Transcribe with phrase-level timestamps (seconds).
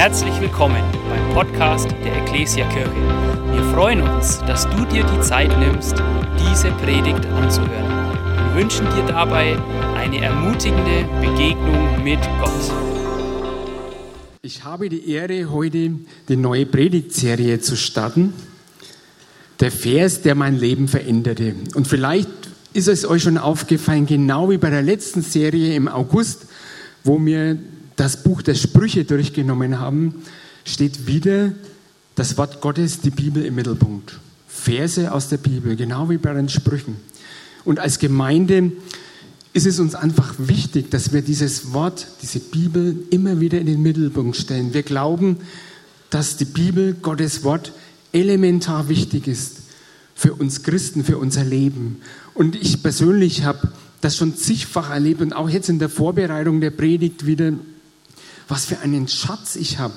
[0.00, 2.90] Herzlich willkommen beim Podcast der Ecclesia Kirche.
[3.52, 5.94] Wir freuen uns, dass du dir die Zeit nimmst,
[6.38, 8.14] diese Predigt anzuhören.
[8.46, 9.58] Wir wünschen dir dabei
[9.94, 12.72] eine ermutigende Begegnung mit Gott.
[14.40, 15.98] Ich habe die Ehre, heute
[16.30, 18.32] die neue Predigtserie zu starten.
[19.60, 21.54] Der Vers, der mein Leben veränderte.
[21.74, 22.30] Und vielleicht
[22.72, 26.46] ist es euch schon aufgefallen, genau wie bei der letzten Serie im August,
[27.04, 27.58] wo wir
[28.00, 30.22] das Buch der Sprüche durchgenommen haben,
[30.64, 31.52] steht wieder
[32.14, 34.18] das Wort Gottes, die Bibel im Mittelpunkt.
[34.48, 36.96] Verse aus der Bibel, genau wie bei den Sprüchen.
[37.62, 38.72] Und als Gemeinde
[39.52, 43.82] ist es uns einfach wichtig, dass wir dieses Wort, diese Bibel immer wieder in den
[43.82, 44.72] Mittelpunkt stellen.
[44.72, 45.36] Wir glauben,
[46.08, 47.74] dass die Bibel, Gottes Wort,
[48.12, 49.56] elementar wichtig ist
[50.14, 52.00] für uns Christen, für unser Leben.
[52.32, 56.70] Und ich persönlich habe das schon zigfach erlebt und auch jetzt in der Vorbereitung der
[56.70, 57.52] Predigt wieder
[58.50, 59.94] was für einen Schatz ich habe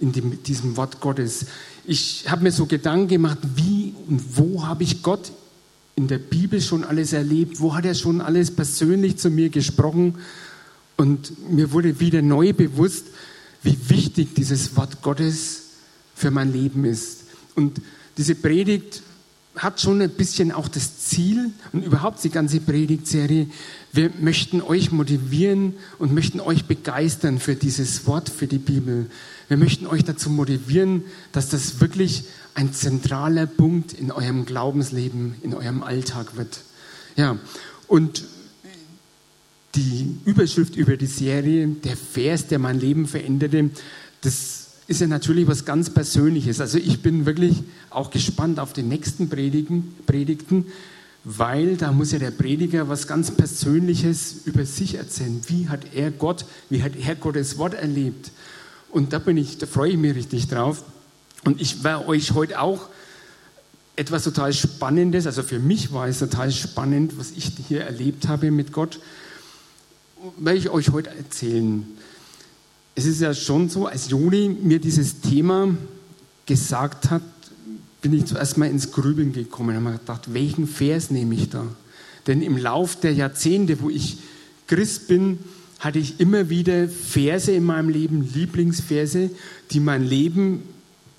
[0.00, 1.46] in dem, diesem Wort Gottes.
[1.84, 5.32] Ich habe mir so Gedanken gemacht, wie und wo habe ich Gott
[5.96, 7.60] in der Bibel schon alles erlebt?
[7.60, 10.16] Wo hat er schon alles persönlich zu mir gesprochen?
[10.96, 13.06] Und mir wurde wieder neu bewusst,
[13.62, 15.62] wie wichtig dieses Wort Gottes
[16.14, 17.24] für mein Leben ist.
[17.56, 17.80] Und
[18.16, 19.02] diese Predigt
[19.58, 23.48] hat schon ein bisschen auch das Ziel und überhaupt die ganze Predigtserie.
[23.92, 29.06] Wir möchten euch motivieren und möchten euch begeistern für dieses Wort, für die Bibel.
[29.48, 35.54] Wir möchten euch dazu motivieren, dass das wirklich ein zentraler Punkt in eurem Glaubensleben, in
[35.54, 36.60] eurem Alltag wird.
[37.16, 37.38] Ja,
[37.86, 38.24] und
[39.74, 43.70] die Überschrift über die Serie, der Vers, der mein Leben veränderte,
[44.20, 44.57] das
[44.88, 46.60] ist ja natürlich was ganz Persönliches.
[46.60, 50.64] Also ich bin wirklich auch gespannt auf die nächsten Predigen, Predigten,
[51.24, 55.42] weil da muss ja der Prediger was ganz Persönliches über sich erzählen.
[55.46, 58.32] Wie hat er Gott, wie hat er Gottes Wort erlebt?
[58.90, 60.82] Und da bin ich, da freue ich mich richtig drauf.
[61.44, 62.88] Und ich werde euch heute auch
[63.94, 68.50] etwas total Spannendes, also für mich war es total spannend, was ich hier erlebt habe
[68.50, 69.00] mit Gott,
[70.38, 71.86] werde ich euch heute erzählen
[72.98, 75.68] es ist ja schon so, als Joni mir dieses Thema
[76.46, 77.22] gesagt hat,
[78.02, 81.64] bin ich zuerst mal ins Grübeln gekommen und habe gedacht, welchen Vers nehme ich da?
[82.26, 84.18] Denn im Lauf der Jahrzehnte, wo ich
[84.66, 85.38] Christ bin,
[85.78, 89.30] hatte ich immer wieder Verse in meinem Leben, Lieblingsverse,
[89.70, 90.62] die mein Leben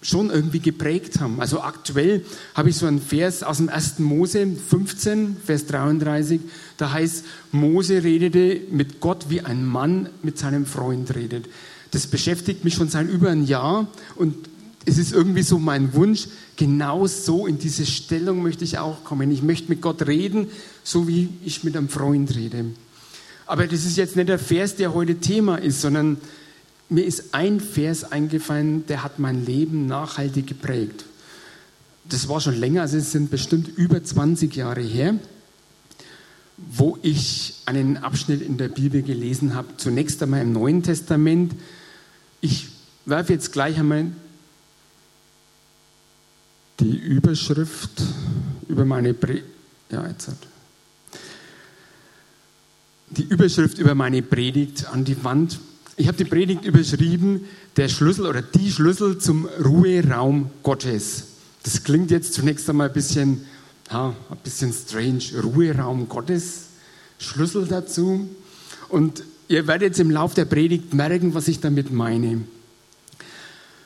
[0.01, 1.40] schon irgendwie geprägt haben.
[1.40, 2.25] Also aktuell
[2.56, 4.00] habe ich so einen Vers aus dem 1.
[4.00, 6.41] Mose 15, Vers 33,
[6.75, 7.23] da heißt,
[7.53, 11.47] Mose redete mit Gott, wie ein Mann mit seinem Freund redet.
[11.91, 14.35] Das beschäftigt mich schon seit über ein Jahr und
[14.85, 19.29] es ist irgendwie so mein Wunsch, genau so in diese Stellung möchte ich auch kommen.
[19.31, 20.47] Ich möchte mit Gott reden,
[20.83, 22.66] so wie ich mit einem Freund rede.
[23.45, 26.17] Aber das ist jetzt nicht der Vers, der heute Thema ist, sondern
[26.89, 31.05] mir ist ein Vers eingefallen, der hat mein Leben nachhaltig geprägt.
[32.05, 35.16] Das war schon länger, also es sind bestimmt über 20 Jahre her,
[36.57, 39.67] wo ich einen Abschnitt in der Bibel gelesen habe.
[39.78, 41.53] Zunächst einmal im Neuen Testament.
[42.41, 42.67] Ich
[43.05, 44.07] werfe jetzt gleich einmal
[46.79, 48.01] die Überschrift
[48.67, 49.41] über meine Pre
[49.91, 50.38] ja, jetzt hat.
[53.09, 55.59] Die Überschrift über meine Predigt an die Wand
[55.99, 57.41] ich habe die Predigt überschrieben,
[57.75, 61.23] der Schlüssel oder die Schlüssel zum Ruheraum Gottes.
[61.63, 63.41] Das klingt jetzt zunächst einmal ein bisschen,
[63.91, 65.23] ja, ein bisschen strange.
[65.44, 66.67] Ruheraum Gottes,
[67.17, 68.29] Schlüssel dazu.
[68.88, 72.41] Und ihr werdet jetzt im Laufe der Predigt merken, was ich damit meine.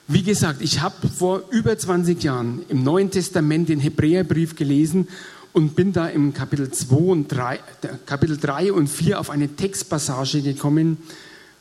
[0.07, 5.07] Wie gesagt, ich habe vor über 20 Jahren im Neuen Testament den Hebräerbrief gelesen
[5.53, 7.59] und bin da im Kapitel 2 und 3,
[8.05, 10.97] Kapitel 3 und 4 auf eine Textpassage gekommen,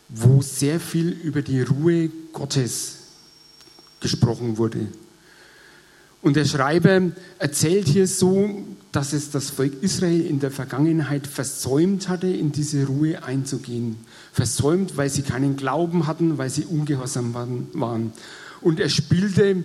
[0.08, 2.96] wo sehr viel über die Ruhe Gottes
[4.00, 4.88] gesprochen wurde.
[6.20, 12.08] Und der Schreiber erzählt hier so, dass es das Volk Israel in der Vergangenheit versäumt
[12.08, 13.97] hatte, in diese Ruhe einzugehen.
[14.32, 18.12] Versäumt, weil sie keinen Glauben hatten, weil sie ungehorsam waren.
[18.61, 19.64] Und er spielte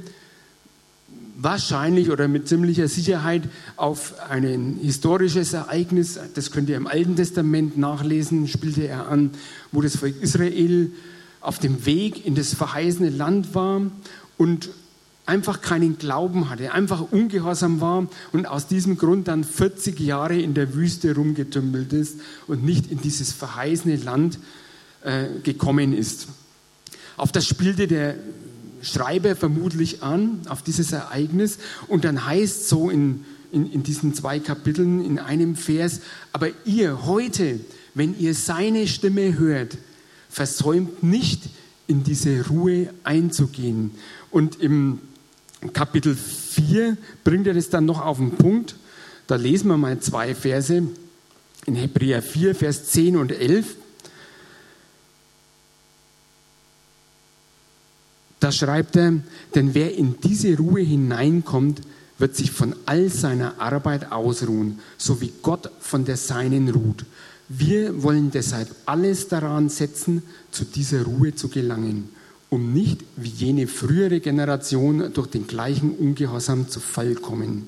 [1.38, 3.44] wahrscheinlich oder mit ziemlicher Sicherheit
[3.76, 9.32] auf ein historisches Ereignis, das könnt ihr im Alten Testament nachlesen, spielte er an,
[9.72, 10.92] wo das Volk Israel
[11.42, 13.82] auf dem Weg in das verheißene Land war
[14.38, 14.70] und
[15.28, 20.54] einfach keinen Glauben hatte, einfach ungehorsam war und aus diesem Grund dann 40 Jahre in
[20.54, 24.40] der Wüste rumgetümpelt ist und nicht in dieses verheißene Land
[25.04, 26.28] äh, gekommen ist.
[27.18, 28.16] Auf das spielte der
[28.82, 31.58] Schreiber vermutlich an, auf dieses Ereignis.
[31.88, 36.02] Und dann heißt so in, in, in diesen zwei Kapiteln, in einem Vers,
[36.32, 37.60] aber ihr heute,
[37.96, 39.78] wenn ihr seine Stimme hört,
[40.30, 41.44] versäumt nicht,
[41.88, 43.92] in diese Ruhe einzugehen.
[44.30, 45.00] Und im
[45.74, 48.76] Kapitel 4 bringt er das dann noch auf den Punkt.
[49.26, 50.84] Da lesen wir mal zwei Verse
[51.66, 53.76] in Hebräer 4, Vers 10 und 11.
[58.40, 59.20] Da schreibt er,
[59.56, 61.82] denn wer in diese Ruhe hineinkommt,
[62.20, 67.06] wird sich von all seiner Arbeit ausruhen, so wie Gott von der Seinen ruht.
[67.50, 72.10] Wir wollen deshalb alles daran setzen, zu dieser Ruhe zu gelangen,
[72.50, 77.68] um nicht wie jene frühere Generation durch den gleichen Ungehorsam zu Fall kommen.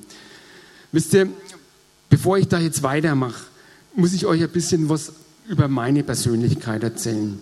[0.92, 1.28] Wisst ihr,
[2.10, 3.44] bevor ich da jetzt weitermache,
[3.96, 5.14] muss ich euch ein bisschen was
[5.48, 7.40] über meine Persönlichkeit erzählen.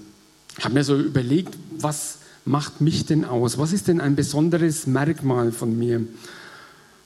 [0.58, 3.58] Ich habe mir so überlegt, was macht mich denn aus?
[3.58, 6.02] Was ist denn ein besonderes Merkmal von mir?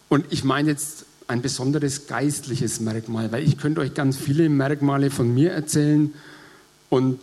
[0.08, 5.10] Und ich meine jetzt ein besonderes geistliches Merkmal, weil ich könnte euch ganz viele Merkmale
[5.10, 6.14] von mir erzählen
[6.90, 7.20] und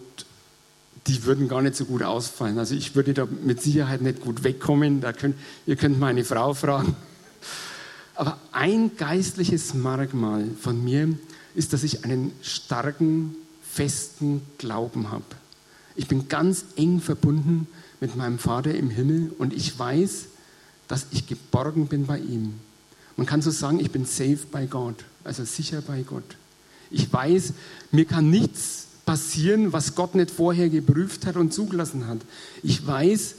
[1.08, 2.58] die würden gar nicht so gut ausfallen.
[2.58, 5.00] Also ich würde da mit Sicherheit nicht gut wegkommen.
[5.00, 6.94] Da könnt, ihr könnt meine Frau fragen.
[8.14, 11.14] Aber ein geistliches Merkmal von mir
[11.54, 15.24] ist, dass ich einen starken, festen Glauben habe.
[15.94, 17.66] Ich bin ganz eng verbunden
[18.00, 20.26] mit meinem Vater im Himmel und ich weiß,
[20.88, 22.54] dass ich geborgen bin bei ihm.
[23.16, 26.36] Man kann so sagen, ich bin safe bei Gott, also sicher bei Gott.
[26.90, 27.52] Ich weiß,
[27.92, 32.18] mir kann nichts passieren, was Gott nicht vorher geprüft hat und zugelassen hat.
[32.62, 33.36] Ich weiß,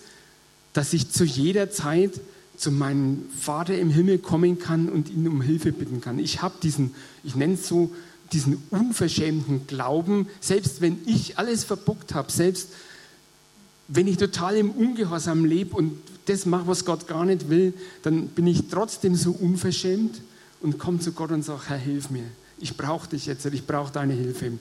[0.74, 2.19] dass ich zu jeder Zeit
[2.57, 6.18] zu meinem Vater im Himmel kommen kann und ihn um Hilfe bitten kann.
[6.18, 7.92] Ich habe diesen, ich nenne es so,
[8.33, 12.69] diesen unverschämten Glauben, selbst wenn ich alles verbockt habe, selbst
[13.88, 18.30] wenn ich total im Ungehorsam lebe und das mache, was Gott gar nicht will, dann
[18.30, 20.19] bin ich trotzdem so unverschämt
[20.62, 22.25] und komme zu Gott und sage, Herr, hilf mir.
[22.57, 24.54] Ich brauche dich jetzt, ich brauche deine Hilfe.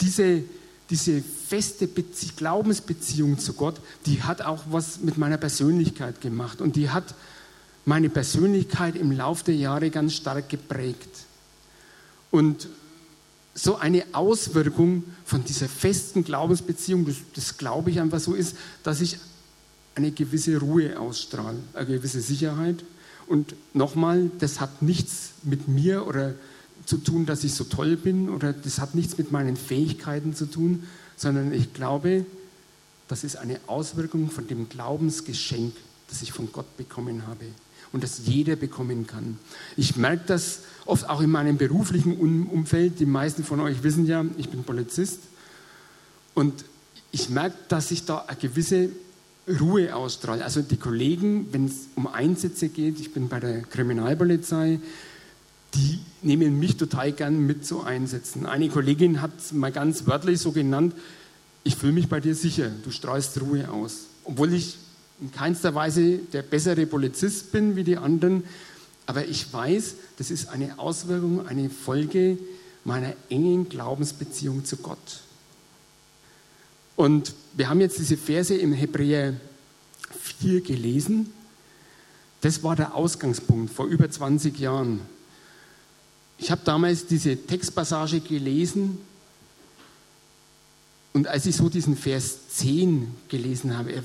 [0.00, 0.42] Diese,
[0.90, 6.76] diese feste Bezie Glaubensbeziehung zu Gott, die hat auch was mit meiner Persönlichkeit gemacht und
[6.76, 7.14] die hat
[7.84, 11.08] meine Persönlichkeit im Laufe der Jahre ganz stark geprägt.
[12.30, 12.68] Und
[13.54, 19.00] so eine Auswirkung von dieser festen Glaubensbeziehung, das, das glaube ich einfach so ist, dass
[19.00, 19.18] ich
[19.94, 22.84] eine gewisse Ruhe ausstrahle, eine gewisse Sicherheit.
[23.26, 26.34] Und nochmal, das hat nichts mit mir oder
[26.86, 30.46] zu tun, dass ich so toll bin oder das hat nichts mit meinen Fähigkeiten zu
[30.46, 30.84] tun,
[31.16, 32.24] sondern ich glaube,
[33.08, 35.74] das ist eine Auswirkung von dem Glaubensgeschenk,
[36.08, 37.46] das ich von Gott bekommen habe
[37.92, 39.38] und das jeder bekommen kann.
[39.76, 42.16] Ich merke das oft auch in meinem beruflichen
[42.48, 43.00] Umfeld.
[43.00, 45.20] Die meisten von euch wissen ja, ich bin Polizist.
[46.34, 46.64] Und
[47.12, 48.90] ich merke, dass ich da eine gewisse
[49.60, 50.44] Ruhe ausstrahle.
[50.44, 54.80] Also die Kollegen, wenn es um Einsätze geht, ich bin bei der Kriminalpolizei,
[55.76, 58.46] die nehmen mich total gern mit zu Einsätzen.
[58.46, 60.94] Eine Kollegin hat es mal ganz wörtlich so genannt,
[61.64, 64.06] ich fühle mich bei dir sicher, du strahlst Ruhe aus.
[64.24, 64.78] Obwohl ich
[65.20, 68.44] in keinster Weise der bessere Polizist bin wie die anderen,
[69.06, 72.38] aber ich weiß, das ist eine Auswirkung, eine Folge
[72.84, 75.20] meiner engen Glaubensbeziehung zu Gott.
[76.94, 79.34] Und wir haben jetzt diese Verse im Hebräer
[80.20, 81.32] 4 gelesen.
[82.40, 85.00] Das war der Ausgangspunkt vor über 20 Jahren.
[86.38, 88.98] Ich habe damals diese Textpassage gelesen
[91.12, 94.02] und als ich so diesen Vers 10 gelesen habe,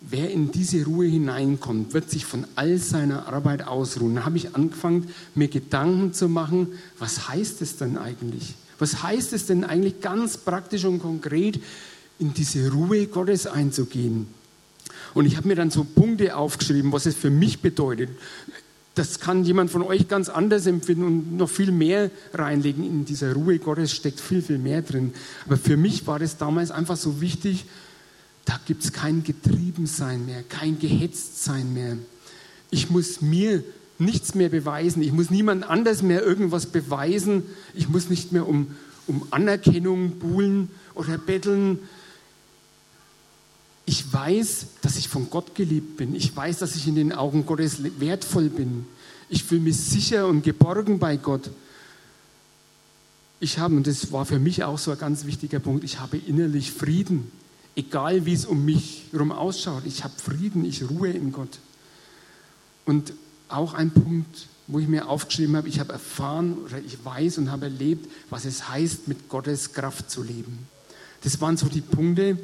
[0.00, 4.14] Wer in diese Ruhe hineinkommt, wird sich von all seiner Arbeit ausruhen.
[4.14, 6.68] Da habe ich angefangen, mir Gedanken zu machen,
[7.00, 8.54] was heißt es denn eigentlich?
[8.78, 11.60] Was heißt es denn eigentlich ganz praktisch und konkret,
[12.20, 14.28] in diese Ruhe Gottes einzugehen?
[15.14, 18.10] Und ich habe mir dann so Punkte aufgeschrieben, was es für mich bedeutet.
[18.98, 22.82] Das kann jemand von euch ganz anders empfinden und noch viel mehr reinlegen.
[22.84, 25.12] In dieser Ruhe Gottes steckt viel, viel mehr drin.
[25.46, 27.64] Aber für mich war das damals einfach so wichtig,
[28.44, 31.96] da gibt es kein Getriebensein mehr, kein Gehetztsein mehr.
[32.70, 33.62] Ich muss mir
[34.00, 35.00] nichts mehr beweisen.
[35.00, 37.44] Ich muss niemand anders mehr irgendwas beweisen.
[37.74, 38.74] Ich muss nicht mehr um,
[39.06, 41.78] um Anerkennung buhlen oder betteln.
[43.88, 46.14] Ich weiß, dass ich von Gott geliebt bin.
[46.14, 48.84] Ich weiß, dass ich in den Augen Gottes wertvoll bin.
[49.30, 51.50] Ich fühle mich sicher und geborgen bei Gott.
[53.40, 56.18] Ich habe, und das war für mich auch so ein ganz wichtiger Punkt, ich habe
[56.18, 57.30] innerlich Frieden
[57.78, 59.84] egal wie es um mich herum ausschaut.
[59.86, 61.60] Ich habe Frieden, ich ruhe in Gott.
[62.84, 63.12] Und
[63.48, 67.52] auch ein Punkt, wo ich mir aufgeschrieben habe, ich habe erfahren oder ich weiß und
[67.52, 70.66] habe erlebt, was es heißt, mit Gottes Kraft zu leben.
[71.22, 72.36] Das waren so die Punkte,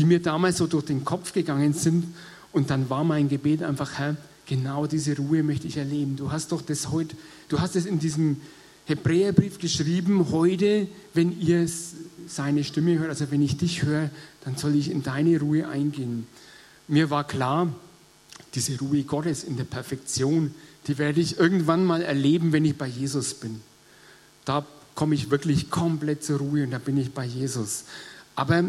[0.00, 2.06] die mir damals so durch den Kopf gegangen sind.
[2.52, 4.16] Und dann war mein Gebet einfach, Herr,
[4.46, 6.16] genau diese Ruhe möchte ich erleben.
[6.16, 7.14] Du hast doch das heute,
[7.50, 8.40] du hast es in diesem
[8.86, 11.68] Hebräerbrief geschrieben, heute, wenn ihr
[12.26, 14.08] seine Stimme hört, also wenn ich dich höre,
[14.42, 16.26] dann soll ich in deine Ruhe eingehen.
[16.88, 17.70] Mir war klar,
[18.54, 20.54] diese Ruhe Gottes in der Perfektion,
[20.86, 23.60] die werde ich irgendwann mal erleben, wenn ich bei Jesus bin.
[24.46, 24.64] Da
[24.94, 27.84] komme ich wirklich komplett zur Ruhe und da bin ich bei Jesus.
[28.34, 28.64] Aber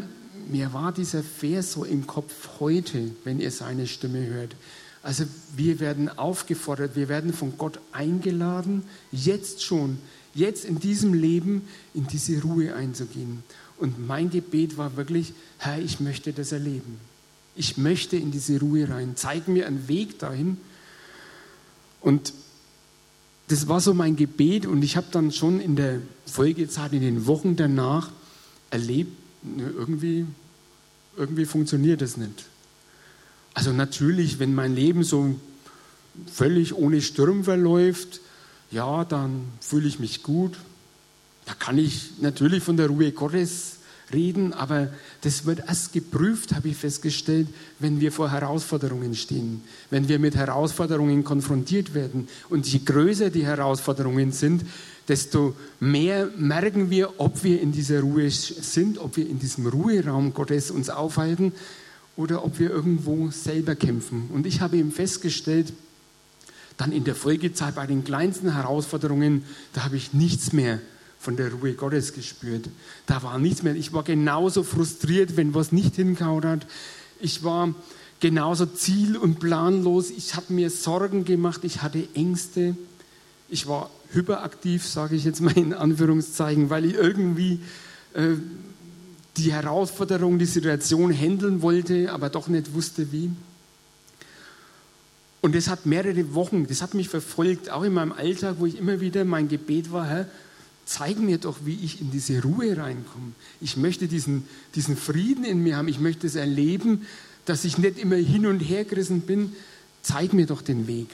[0.49, 4.55] mir war dieser Vers so im Kopf heute, wenn ihr seine Stimme hört.
[5.03, 9.97] Also wir werden aufgefordert, wir werden von Gott eingeladen, jetzt schon,
[10.33, 13.43] jetzt in diesem Leben in diese Ruhe einzugehen.
[13.77, 16.99] Und mein Gebet war wirklich, Herr, ich möchte das erleben.
[17.55, 19.13] Ich möchte in diese Ruhe rein.
[19.15, 20.57] Zeig mir einen Weg dahin.
[21.99, 22.33] Und
[23.47, 27.25] das war so mein Gebet und ich habe dann schon in der Folgezeit, in den
[27.25, 28.09] Wochen danach
[28.69, 29.11] erlebt,
[29.43, 30.25] ne, irgendwie,
[31.17, 32.45] irgendwie funktioniert das nicht.
[33.53, 35.35] Also natürlich, wenn mein Leben so
[36.31, 38.21] völlig ohne Sturm verläuft,
[38.71, 40.57] ja, dann fühle ich mich gut.
[41.45, 43.77] Da kann ich natürlich von der Ruhe Gottes
[44.13, 44.89] reden, aber
[45.21, 47.47] das wird erst geprüft, habe ich festgestellt,
[47.79, 52.27] wenn wir vor Herausforderungen stehen, wenn wir mit Herausforderungen konfrontiert werden.
[52.49, 54.63] Und je größer die Herausforderungen sind,
[55.07, 60.33] desto mehr merken wir, ob wir in dieser Ruhe sind, ob wir in diesem Ruheraum
[60.33, 61.53] Gottes uns aufhalten
[62.15, 64.29] oder ob wir irgendwo selber kämpfen.
[64.33, 65.73] Und ich habe eben festgestellt,
[66.77, 70.79] dann in der Folgezeit bei den kleinsten Herausforderungen, da habe ich nichts mehr
[71.21, 72.67] von der Ruhe Gottes gespürt.
[73.05, 73.75] Da war nichts mehr.
[73.75, 76.67] Ich war genauso frustriert, wenn was nicht hingehauen hat.
[77.19, 77.75] Ich war
[78.19, 80.09] genauso ziel- und planlos.
[80.09, 81.63] Ich habe mir Sorgen gemacht.
[81.63, 82.75] Ich hatte Ängste.
[83.49, 87.59] Ich war hyperaktiv, sage ich jetzt mal in Anführungszeichen, weil ich irgendwie
[88.15, 88.33] äh,
[89.37, 93.29] die Herausforderung, die Situation handeln wollte, aber doch nicht wusste wie.
[95.41, 98.77] Und das hat mehrere Wochen, das hat mich verfolgt, auch in meinem Alltag, wo ich
[98.77, 100.27] immer wieder mein Gebet war, Herr,
[100.91, 103.31] zeig mir doch, wie ich in diese Ruhe reinkomme.
[103.61, 104.43] Ich möchte diesen,
[104.75, 105.87] diesen Frieden in mir haben.
[105.87, 107.07] Ich möchte es erleben,
[107.45, 109.53] dass ich nicht immer hin und her gerissen bin.
[110.01, 111.07] Zeig mir doch den Weg.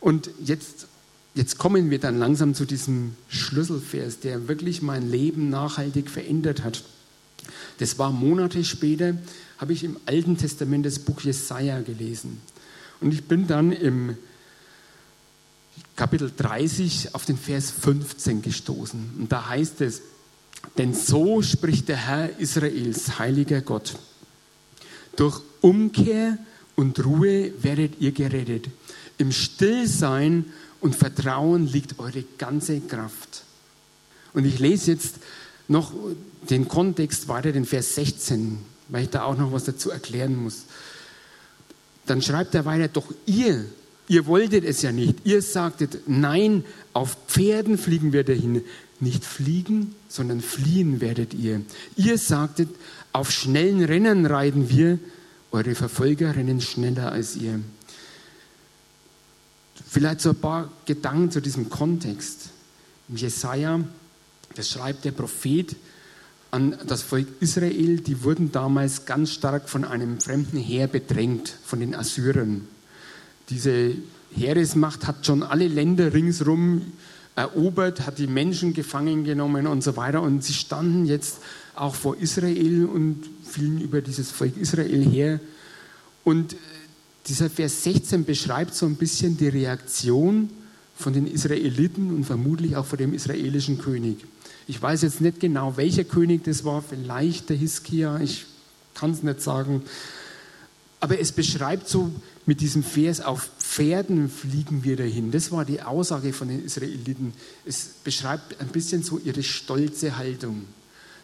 [0.00, 0.86] Und jetzt,
[1.34, 6.82] jetzt kommen wir dann langsam zu diesem Schlüsselvers, der wirklich mein Leben nachhaltig verändert hat.
[7.80, 9.18] Das war Monate später,
[9.58, 12.40] habe ich im Alten Testament das Buch Jesaja gelesen.
[13.02, 14.16] Und ich bin dann im
[15.96, 19.14] Kapitel 30 auf den Vers 15 gestoßen.
[19.18, 20.02] Und da heißt es,
[20.78, 23.96] denn so spricht der Herr Israels, heiliger Gott.
[25.16, 26.38] Durch Umkehr
[26.76, 28.68] und Ruhe werdet ihr gerettet.
[29.18, 30.46] Im Stillsein
[30.80, 33.44] und Vertrauen liegt eure ganze Kraft.
[34.32, 35.16] Und ich lese jetzt
[35.68, 35.92] noch
[36.48, 40.64] den Kontext weiter, den Vers 16, weil ich da auch noch was dazu erklären muss.
[42.06, 43.66] Dann schreibt er weiter, doch ihr
[44.12, 45.20] Ihr wolltet es ja nicht.
[45.24, 48.60] Ihr sagtet, nein, auf Pferden fliegen wir dahin.
[49.00, 51.62] Nicht fliegen, sondern fliehen werdet ihr.
[51.96, 52.68] Ihr sagtet,
[53.14, 54.98] auf schnellen Rennen reiten wir.
[55.50, 57.58] Eure Verfolger rennen schneller als ihr.
[59.88, 62.50] Vielleicht so ein paar Gedanken zu diesem Kontext.
[63.08, 63.80] Jesaja,
[64.54, 65.74] das schreibt der Prophet
[66.50, 71.80] an das Volk Israel, die wurden damals ganz stark von einem fremden Heer bedrängt, von
[71.80, 72.68] den Assyrern.
[73.50, 73.92] Diese
[74.34, 76.82] Heeresmacht hat schon alle Länder ringsherum
[77.34, 80.22] erobert, hat die Menschen gefangen genommen und so weiter.
[80.22, 81.38] Und sie standen jetzt
[81.74, 85.40] auch vor Israel und fielen über dieses Volk Israel her.
[86.24, 86.56] Und äh,
[87.26, 90.50] dieser Vers 16 beschreibt so ein bisschen die Reaktion
[90.94, 94.18] von den Israeliten und vermutlich auch von dem israelischen König.
[94.66, 98.46] Ich weiß jetzt nicht genau, welcher König das war, vielleicht der Hiskia, ich
[98.94, 99.82] kann es nicht sagen.
[101.02, 102.12] Aber es beschreibt so
[102.46, 105.32] mit diesem Vers, auf Pferden fliegen wir dahin.
[105.32, 107.34] Das war die Aussage von den Israeliten.
[107.66, 110.62] Es beschreibt ein bisschen so ihre stolze Haltung.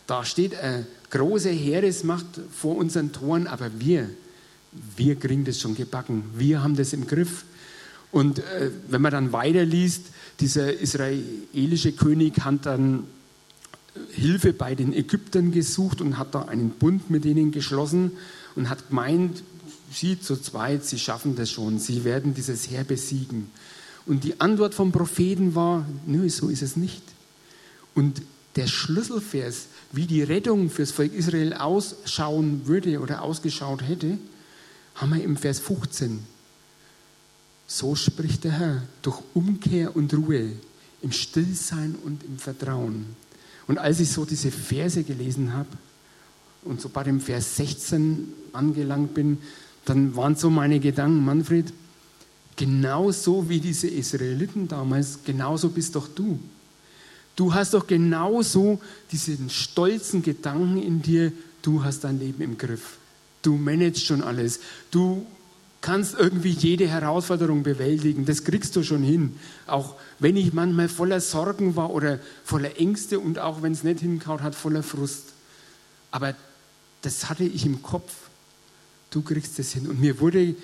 [0.08, 4.10] Da steht eine große Heeresmacht vor unseren Toren, aber wir,
[4.96, 6.24] wir kriegen das schon gebacken.
[6.36, 7.44] Wir haben das im Griff.
[8.10, 10.06] Und äh, wenn man dann weiterliest,
[10.40, 13.04] dieser israelische König hat dann
[14.10, 18.10] Hilfe bei den Ägyptern gesucht und hat da einen Bund mit ihnen geschlossen
[18.56, 19.44] und hat gemeint,
[19.92, 23.50] sie zu zweit, sie schaffen das schon, sie werden dieses Heer besiegen.
[24.06, 27.02] Und die Antwort vom Propheten war, nö, so ist es nicht.
[27.94, 28.22] Und
[28.56, 34.18] der Schlüsselvers, wie die Rettung fürs Volk Israel ausschauen würde oder ausgeschaut hätte,
[34.94, 36.20] haben wir im Vers 15.
[37.66, 40.52] So spricht der Herr durch Umkehr und Ruhe,
[41.02, 43.06] im Stillsein und im Vertrauen.
[43.66, 45.68] Und als ich so diese Verse gelesen habe
[46.62, 49.38] und so bei dem Vers 16 angelangt bin,
[49.88, 51.72] dann waren so meine Gedanken, Manfred,
[52.56, 56.38] genauso wie diese Israeliten damals, genauso bist doch du.
[57.36, 58.80] Du hast doch genauso
[59.12, 62.98] diesen stolzen Gedanken in dir, du hast dein Leben im Griff.
[63.42, 64.60] Du managst schon alles.
[64.90, 65.24] Du
[65.80, 68.24] kannst irgendwie jede Herausforderung bewältigen.
[68.24, 69.36] Das kriegst du schon hin.
[69.66, 74.00] Auch wenn ich manchmal voller Sorgen war oder voller Ängste und auch wenn es nicht
[74.00, 75.32] hinkaut hat, voller Frust.
[76.10, 76.34] Aber
[77.02, 78.27] das hatte ich im Kopf.
[79.10, 79.86] Du kriegst das hin.
[79.86, 80.54] Und mir wurde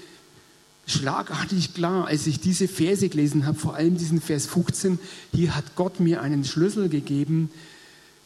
[0.87, 4.99] schlagartig klar, als ich diese Verse gelesen habe, vor allem diesen Vers 15,
[5.33, 7.51] hier hat Gott mir einen Schlüssel gegeben,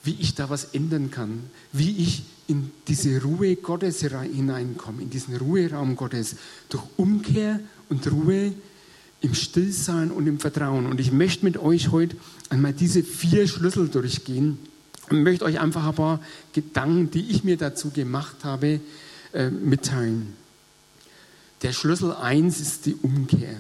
[0.03, 5.37] wie ich da was ändern kann, wie ich in diese Ruhe Gottes hineinkomme, in diesen
[5.37, 6.37] Ruheraum Gottes,
[6.69, 8.55] durch Umkehr und Ruhe
[9.21, 10.87] im Stillsein und im Vertrauen.
[10.87, 12.17] Und ich möchte mit euch heute
[12.49, 14.59] einmal diese vier Schlüssel durchgehen
[15.11, 16.21] und möchte euch einfach ein paar
[16.53, 18.81] Gedanken, die ich mir dazu gemacht habe,
[19.33, 20.35] äh, mitteilen.
[21.63, 23.57] Der Schlüssel 1 ist die Umkehr.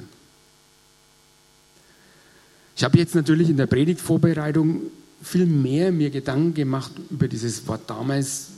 [2.76, 4.82] Ich habe jetzt natürlich in der Predigtvorbereitung
[5.20, 7.90] viel mehr mir Gedanken gemacht über dieses Wort.
[7.90, 8.48] Damals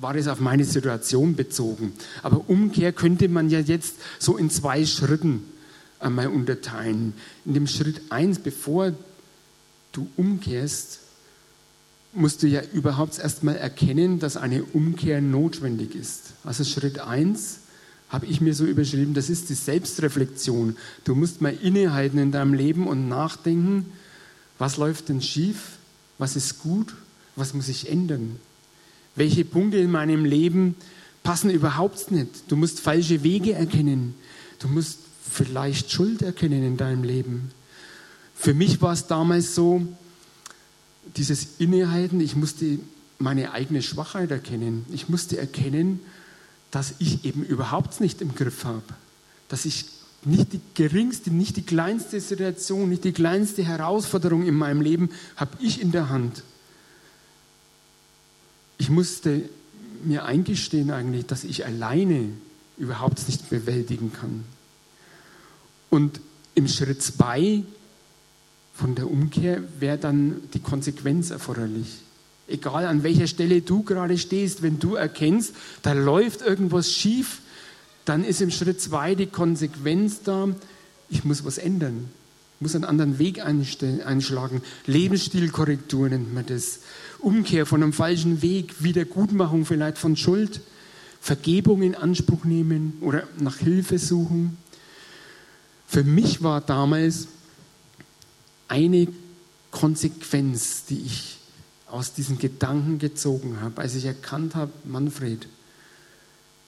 [0.00, 1.92] war es auf meine Situation bezogen.
[2.22, 5.42] Aber Umkehr könnte man ja jetzt so in zwei Schritten
[5.98, 7.14] einmal unterteilen.
[7.44, 8.92] In dem Schritt 1, bevor
[9.90, 11.00] du umkehrst,
[12.18, 16.34] musst du ja überhaupt erstmal erkennen, dass eine Umkehr notwendig ist.
[16.44, 17.60] Also Schritt 1
[18.08, 20.76] habe ich mir so überschrieben, das ist die Selbstreflexion.
[21.04, 23.86] Du musst mal innehalten in deinem Leben und nachdenken,
[24.58, 25.78] was läuft denn schief,
[26.18, 26.94] was ist gut,
[27.36, 28.36] was muss ich ändern.
[29.14, 30.74] Welche Punkte in meinem Leben
[31.22, 32.50] passen überhaupt nicht.
[32.50, 34.14] Du musst falsche Wege erkennen.
[34.58, 37.50] Du musst vielleicht Schuld erkennen in deinem Leben.
[38.34, 39.82] Für mich war es damals so,
[41.16, 42.78] dieses Innehalten, ich musste
[43.18, 44.86] meine eigene Schwachheit erkennen.
[44.92, 46.00] Ich musste erkennen,
[46.70, 48.82] dass ich eben überhaupt nicht im Griff habe.
[49.48, 49.86] Dass ich
[50.24, 55.56] nicht die geringste, nicht die kleinste Situation, nicht die kleinste Herausforderung in meinem Leben habe
[55.60, 56.42] ich in der Hand.
[58.78, 59.48] Ich musste
[60.04, 62.30] mir eingestehen eigentlich, dass ich alleine
[62.76, 64.44] überhaupt nicht bewältigen kann.
[65.90, 66.20] Und
[66.54, 67.64] im Schritt zwei
[68.78, 71.98] von der Umkehr wäre dann die Konsequenz erforderlich.
[72.46, 77.40] Egal an welcher Stelle du gerade stehst, wenn du erkennst, da läuft irgendwas schief,
[78.04, 80.48] dann ist im Schritt zwei die Konsequenz da,
[81.10, 82.08] ich muss was ändern,
[82.54, 84.62] ich muss einen anderen Weg einschlagen.
[84.86, 86.78] Lebensstilkorrektur nennt man das.
[87.18, 90.60] Umkehr von einem falschen Weg, Wiedergutmachung vielleicht von Schuld,
[91.20, 94.56] Vergebung in Anspruch nehmen oder nach Hilfe suchen.
[95.88, 97.26] Für mich war damals
[98.68, 99.08] eine
[99.70, 101.38] Konsequenz, die ich
[101.86, 105.48] aus diesen Gedanken gezogen habe, als ich erkannt habe, Manfred,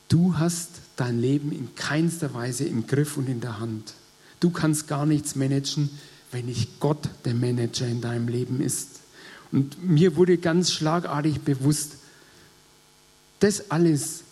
[0.09, 3.95] du hast dein Leben in keinster Weise im Griff und in der Hand.
[4.41, 5.91] Du kannst gar nichts managen,
[6.33, 9.01] wenn nicht Gott der Manager in deinem Leben ist.
[9.53, 11.97] Und mir wurde ganz schlagartig bewusst,
[13.41, 14.23] das alles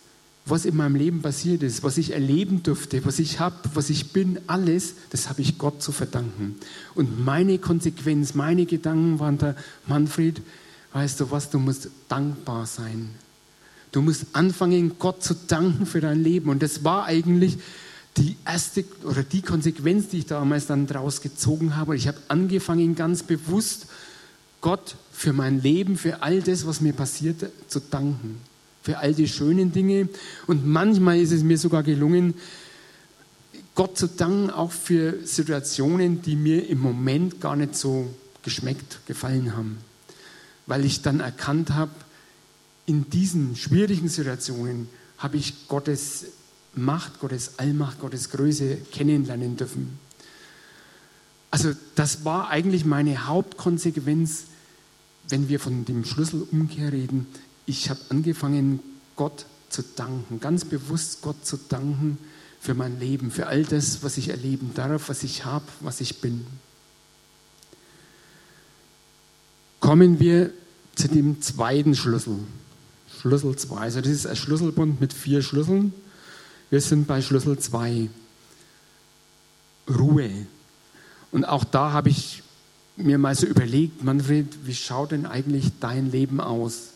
[0.49, 4.11] was in meinem Leben passiert ist, was ich erleben durfte, was ich habe, was ich
[4.11, 6.55] bin, alles, das habe ich Gott zu verdanken.
[6.95, 9.55] Und meine Konsequenz, meine Gedanken waren da,
[9.87, 10.41] Manfred,
[10.93, 13.09] weißt du was, du musst dankbar sein.
[13.91, 16.49] Du musst anfangen, Gott zu danken für dein Leben.
[16.49, 17.57] Und das war eigentlich
[18.17, 21.95] die erste oder die Konsequenz, die ich damals dann daraus gezogen habe.
[21.95, 23.87] Ich habe angefangen, ganz bewusst
[24.61, 28.48] Gott für mein Leben, für all das, was mir passierte, zu danken
[28.89, 30.09] für all die schönen Dinge.
[30.47, 32.33] Und manchmal ist es mir sogar gelungen,
[33.75, 39.55] Gott zu danken, auch für Situationen, die mir im Moment gar nicht so geschmeckt, gefallen
[39.55, 39.77] haben.
[40.65, 41.91] Weil ich dann erkannt habe,
[42.87, 46.25] in diesen schwierigen Situationen habe ich Gottes
[46.73, 49.99] Macht, Gottes Allmacht, Gottes Größe kennenlernen dürfen.
[51.51, 54.45] Also das war eigentlich meine Hauptkonsequenz,
[55.27, 57.27] wenn wir von dem Schlüsselumkehr reden
[57.69, 58.79] ich habe angefangen,
[59.15, 62.17] Gott zu danken, ganz bewusst Gott zu danken
[62.59, 66.19] für mein Leben, für all das, was ich erleben darf, was ich habe, was ich
[66.19, 66.47] bin.
[69.79, 70.51] Kommen wir
[70.95, 72.39] zu dem zweiten Schlüssel.
[73.21, 73.77] Schlüssel 2.
[73.77, 75.93] Also das ist ein Schlüsselbund mit vier Schlüsseln.
[76.71, 78.09] Wir sind bei Schlüssel 2.
[79.87, 80.47] Ruhe.
[81.31, 82.41] Und auch da habe ich
[82.97, 86.89] mir mal so überlegt, Manfred, wie schaut denn eigentlich dein Leben aus?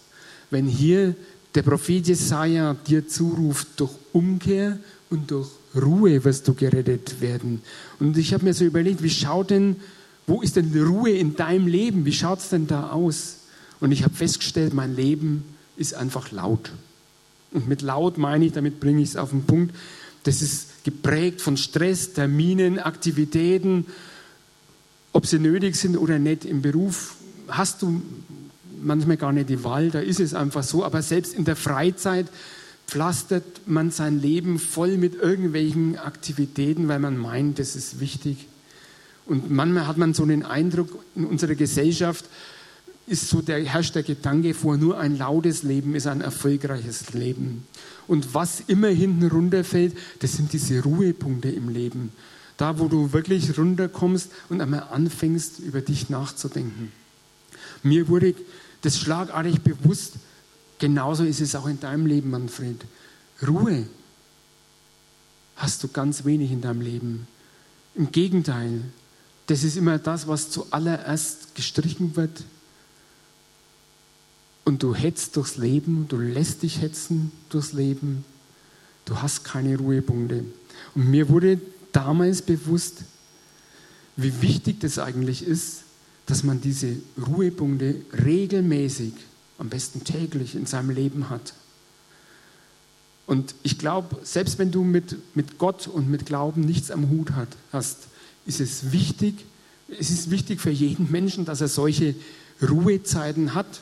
[0.54, 1.16] Wenn hier
[1.56, 7.62] der Prophet Jesaja dir zuruft, durch Umkehr und durch Ruhe wirst du gerettet werden.
[8.00, 9.78] Und ich habe mir so überlegt, wie schaut denn,
[10.28, 12.06] wo ist denn die Ruhe in deinem Leben?
[12.06, 13.38] Wie schaut es denn da aus?
[13.80, 15.44] Und ich habe festgestellt, mein Leben
[15.76, 16.72] ist einfach laut.
[17.52, 19.76] Und mit laut meine ich, damit bringe ich es auf den Punkt,
[20.24, 23.88] das ist geprägt von Stress, Terminen, Aktivitäten,
[25.12, 27.16] ob sie nötig sind oder nicht im Beruf,
[27.48, 28.02] hast du
[28.84, 30.84] manchmal gar nicht die Wahl, da ist es einfach so.
[30.84, 32.28] Aber selbst in der Freizeit
[32.88, 38.48] pflastert man sein Leben voll mit irgendwelchen Aktivitäten, weil man meint, das ist wichtig.
[39.26, 42.26] Und manchmal hat man so den Eindruck, in unserer Gesellschaft
[43.08, 47.65] ist so der, herrscht der Gedanke vor, nur ein lautes Leben ist ein erfolgreiches Leben.
[48.08, 52.12] Und was immer hinten runterfällt, das sind diese Ruhepunkte im Leben.
[52.58, 56.91] Da, wo du wirklich runterkommst und einmal anfängst, über dich nachzudenken.
[57.82, 58.36] Mir wurde
[58.84, 60.13] das schlagartig bewusst,
[60.78, 62.86] genauso ist es auch in deinem Leben, Manfred.
[63.46, 63.88] Ruhe
[65.56, 67.28] hast du ganz wenig in deinem Leben.
[67.96, 68.82] Im Gegenteil,
[69.48, 72.43] das ist immer das, was zuallererst gestrichen wird.
[74.65, 78.26] Und du hetzt durchs Leben, du lässt dich hetzen durchs Leben.
[79.06, 80.46] Du hast keine Ruhepunkte.
[80.96, 81.60] Und mir wurde
[81.91, 83.04] damals bewusst,
[84.15, 85.83] wie wichtig das eigentlich ist,
[86.26, 89.14] dass man diese Ruhepunkte regelmäßig,
[89.58, 91.54] am besten täglich in seinem Leben hat.
[93.26, 97.32] Und ich glaube, selbst wenn du mit, mit Gott und mit Glauben nichts am Hut
[97.32, 98.08] hat, hast,
[98.46, 99.46] ist es wichtig,
[99.88, 102.16] es ist wichtig für jeden Menschen, dass er solche
[102.62, 103.82] Ruhezeiten hat.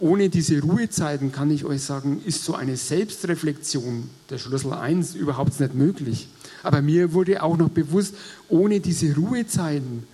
[0.00, 5.58] Ohne diese Ruhezeiten, kann ich euch sagen, ist so eine Selbstreflexion der Schlüssel 1 überhaupt
[5.58, 6.28] nicht möglich.
[6.62, 8.14] Aber mir wurde auch noch bewusst,
[8.48, 10.06] ohne diese Ruhezeiten,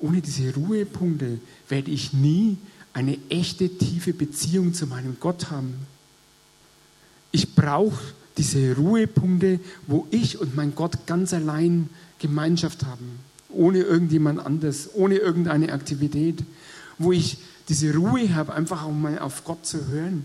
[0.00, 2.58] ohne diese Ruhepunkte werde ich nie
[2.92, 5.74] eine echte tiefe Beziehung zu meinem Gott haben.
[7.30, 8.02] Ich brauche
[8.36, 15.16] diese Ruhepunkte, wo ich und mein Gott ganz allein Gemeinschaft haben, ohne irgendjemand anders, ohne
[15.16, 16.42] irgendeine Aktivität,
[16.98, 20.24] wo ich diese Ruhe habe, einfach auch mal auf Gott zu hören,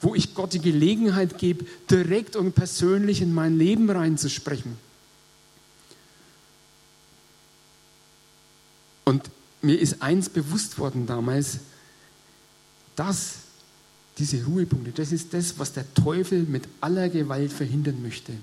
[0.00, 4.87] wo ich Gott die Gelegenheit gebe, direkt und persönlich in mein Leben reinzusprechen.
[9.08, 9.30] Und
[9.62, 11.60] mir ist eins bewusst worden damals,
[12.94, 13.36] dass
[14.18, 18.34] diese Ruhepunkte, das ist das, was der Teufel mit aller Gewalt verhindern möchte.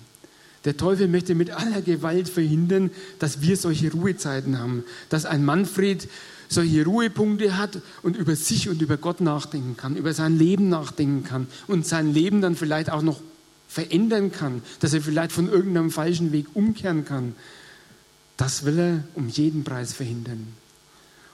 [0.63, 6.10] Der Teufel möchte mit aller Gewalt verhindern, dass wir solche Ruhezeiten haben, dass ein Manfred
[6.49, 11.23] solche Ruhepunkte hat und über sich und über Gott nachdenken kann, über sein Leben nachdenken
[11.23, 13.21] kann und sein Leben dann vielleicht auch noch
[13.67, 17.36] verändern kann, dass er vielleicht von irgendeinem falschen Weg umkehren kann.
[18.38, 20.48] Das will er um jeden Preis verhindern.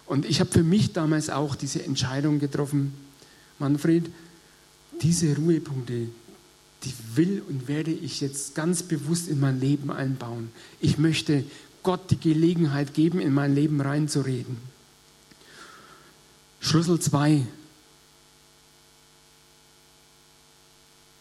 [0.05, 2.93] Und ich habe für mich damals auch diese Entscheidung getroffen,
[3.59, 4.09] Manfred,
[5.01, 6.07] diese Ruhepunkte,
[6.83, 10.51] die will und werde ich jetzt ganz bewusst in mein Leben einbauen.
[10.79, 11.43] Ich möchte
[11.83, 14.57] Gott die Gelegenheit geben, in mein Leben reinzureden.
[16.59, 17.45] Schlüssel 2.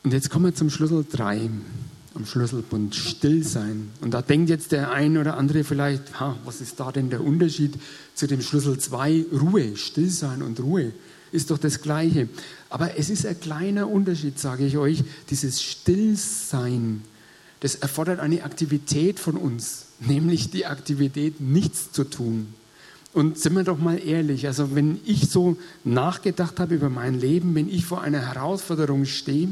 [0.02, 1.50] Und jetzt kommen wir zum Schlüssel 3,
[2.20, 3.88] am Schlüsselbund, still sein.
[4.02, 7.24] Und da denkt jetzt der ein oder andere vielleicht, ha, was ist da denn der
[7.24, 7.78] Unterschied
[8.14, 9.24] zu dem Schlüssel 2?
[9.32, 10.92] Ruhe, still sein und Ruhe
[11.32, 12.28] ist doch das Gleiche.
[12.68, 15.02] Aber es ist ein kleiner Unterschied, sage ich euch.
[15.30, 17.02] Dieses Stillsein,
[17.60, 22.52] das erfordert eine Aktivität von uns, nämlich die Aktivität, nichts zu tun.
[23.14, 27.54] Und sind wir doch mal ehrlich, also wenn ich so nachgedacht habe über mein Leben,
[27.54, 29.48] wenn ich vor einer Herausforderung stehe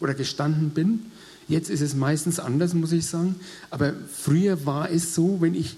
[0.00, 1.00] oder gestanden bin,
[1.50, 3.34] jetzt ist es meistens anders, muss ich sagen,
[3.70, 5.76] aber früher war es so, wenn ich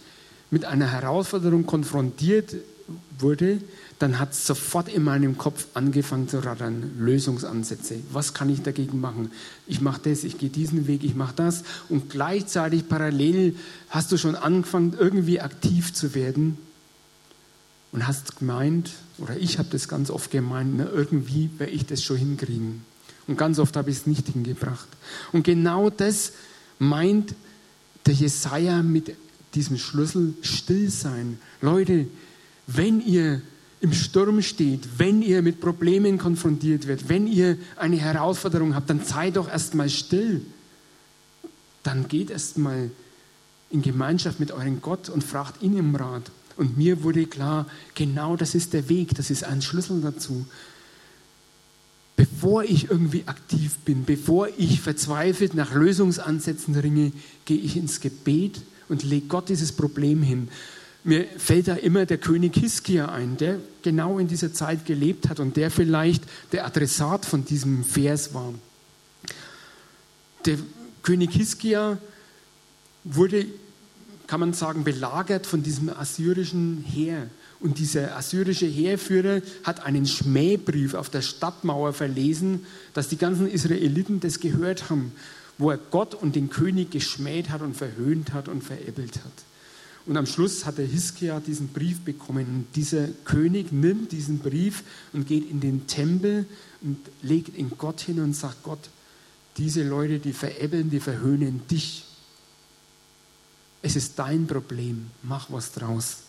[0.50, 2.54] mit einer Herausforderung konfrontiert
[3.18, 3.58] wurde,
[3.98, 8.00] dann hat es sofort in meinem Kopf angefangen zu rattern, Lösungsansätze.
[8.10, 9.30] Was kann ich dagegen machen?
[9.66, 11.62] Ich mache das, ich gehe diesen Weg, ich mache das.
[11.88, 13.54] Und gleichzeitig parallel
[13.88, 16.58] hast du schon angefangen, irgendwie aktiv zu werden
[17.92, 22.02] und hast gemeint, oder ich habe das ganz oft gemeint, na, irgendwie werde ich das
[22.02, 22.84] schon hinkriegen.
[23.26, 24.88] Und ganz oft habe ich es nicht hingebracht.
[25.32, 26.32] Und genau das
[26.78, 27.34] meint
[28.06, 29.16] der Jesaja mit
[29.54, 31.38] diesem Schlüssel Stillsein.
[31.60, 32.06] Leute,
[32.66, 33.42] wenn ihr
[33.80, 39.04] im Sturm steht, wenn ihr mit Problemen konfrontiert werdet, wenn ihr eine Herausforderung habt, dann
[39.04, 40.42] seid doch erstmal still.
[41.82, 42.90] Dann geht erstmal
[43.70, 46.30] in Gemeinschaft mit eurem Gott und fragt ihn im Rat.
[46.56, 50.46] Und mir wurde klar, genau das ist der Weg, das ist ein Schlüssel dazu.
[52.42, 57.12] Bevor ich irgendwie aktiv bin, bevor ich verzweifelt nach Lösungsansätzen ringe,
[57.44, 60.48] gehe ich ins Gebet und lege Gott dieses Problem hin.
[61.04, 65.38] Mir fällt da immer der König Hiskia ein, der genau in dieser Zeit gelebt hat
[65.38, 68.52] und der vielleicht der Adressat von diesem Vers war.
[70.44, 70.58] Der
[71.04, 71.96] König Hiskia
[73.04, 73.46] wurde,
[74.26, 77.30] kann man sagen, belagert von diesem assyrischen Heer.
[77.62, 84.18] Und dieser assyrische Heerführer hat einen Schmähbrief auf der Stadtmauer verlesen, dass die ganzen Israeliten
[84.18, 85.12] das gehört haben,
[85.58, 89.32] wo er Gott und den König geschmäht hat und verhöhnt hat und veräppelt hat.
[90.06, 92.46] Und am Schluss hat der Hiskia diesen Brief bekommen.
[92.46, 96.46] Und dieser König nimmt diesen Brief und geht in den Tempel
[96.80, 98.90] und legt ihn Gott hin und sagt, Gott,
[99.56, 102.06] diese Leute, die veräppeln, die verhöhnen dich.
[103.82, 106.22] Es ist dein Problem, mach was draus.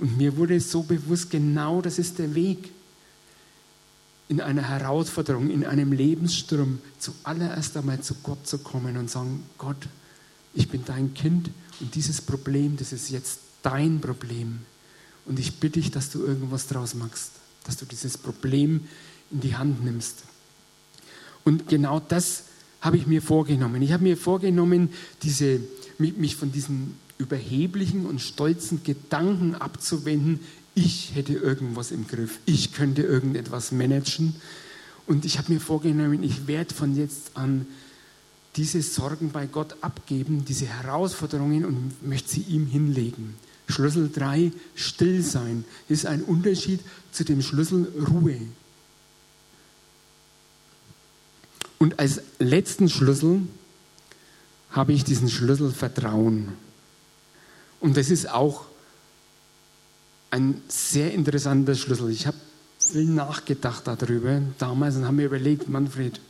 [0.00, 2.72] Und mir wurde so bewusst, genau das ist der Weg.
[4.28, 9.88] In einer Herausforderung, in einem Lebenssturm, zuallererst einmal zu Gott zu kommen und sagen, Gott,
[10.54, 14.60] ich bin dein Kind und dieses Problem, das ist jetzt dein Problem.
[15.26, 17.32] Und ich bitte dich, dass du irgendwas draus machst,
[17.64, 18.86] dass du dieses Problem
[19.30, 20.22] in die Hand nimmst.
[21.44, 22.44] Und genau das
[22.80, 23.82] habe ich mir vorgenommen.
[23.82, 24.90] Ich habe mir vorgenommen,
[25.22, 25.60] diese,
[25.98, 30.40] mich von diesen überheblichen und stolzen Gedanken abzuwenden,
[30.74, 34.34] ich hätte irgendwas im Griff, ich könnte irgendetwas managen.
[35.06, 37.66] Und ich habe mir vorgenommen, ich werde von jetzt an
[38.56, 43.34] diese Sorgen bei Gott abgeben, diese Herausforderungen und möchte sie ihm hinlegen.
[43.68, 46.80] Schlüssel 3, still sein, ist ein Unterschied
[47.12, 48.40] zu dem Schlüssel Ruhe.
[51.78, 53.42] Und als letzten Schlüssel
[54.70, 56.48] habe ich diesen Schlüssel Vertrauen.
[57.80, 58.66] Und das ist auch
[60.30, 62.10] ein sehr interessanter Schlüssel.
[62.10, 62.36] Ich habe
[62.78, 66.20] viel nachgedacht darüber damals und habe mir überlegt, Manfred,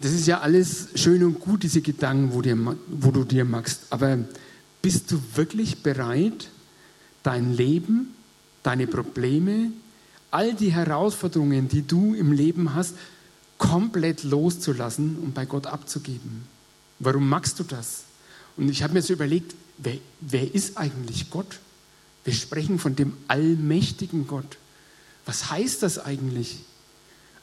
[0.00, 2.56] das ist ja alles schön und gut, diese Gedanken, wo, dir,
[2.88, 3.86] wo du dir machst.
[3.90, 4.18] Aber
[4.82, 6.50] bist du wirklich bereit,
[7.22, 8.14] dein Leben,
[8.62, 9.72] deine Probleme,
[10.30, 12.94] all die Herausforderungen, die du im Leben hast,
[13.58, 16.44] komplett loszulassen und bei Gott abzugeben?
[16.98, 18.05] Warum machst du das?
[18.56, 21.58] Und ich habe mir so überlegt, wer, wer ist eigentlich Gott?
[22.24, 24.56] Wir sprechen von dem allmächtigen Gott.
[25.24, 26.58] Was heißt das eigentlich?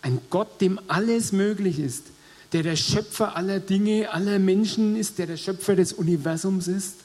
[0.01, 2.05] Ein Gott, dem alles möglich ist,
[2.51, 6.95] der der Schöpfer aller Dinge, aller Menschen ist, der der Schöpfer des Universums ist,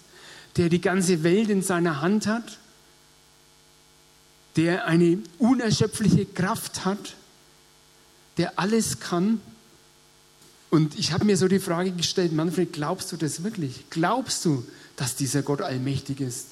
[0.56, 2.58] der die ganze Welt in seiner Hand hat,
[4.56, 7.14] der eine unerschöpfliche Kraft hat,
[8.38, 9.40] der alles kann.
[10.70, 13.84] Und ich habe mir so die Frage gestellt, Manfred, glaubst du das wirklich?
[13.90, 14.64] Glaubst du,
[14.96, 16.46] dass dieser Gott allmächtig ist?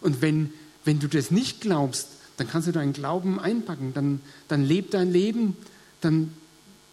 [0.00, 0.52] Und wenn,
[0.84, 5.10] wenn du das nicht glaubst, dann kannst du deinen Glauben einpacken, dann, dann lebt dein
[5.10, 5.56] Leben,
[6.00, 6.32] dann